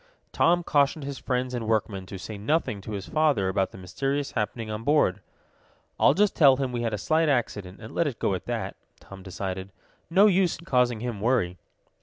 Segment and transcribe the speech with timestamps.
[0.31, 4.31] Tom cautioned his friends and workmen to say nothing to his father about the mysterious
[4.31, 5.21] happening on board.
[5.99, 8.75] "I'll just tell him we had a slight accident, and let it go at that,"
[8.99, 9.71] Tom decided.
[10.09, 11.59] "No use in causing him worry."